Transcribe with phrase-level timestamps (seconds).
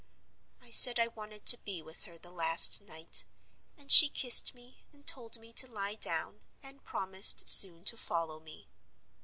[0.59, 3.23] I said I wanted to be with her the last night;
[3.77, 8.39] and she kissed me, and told me to lie down, and promised soon to follow
[8.39, 8.67] me.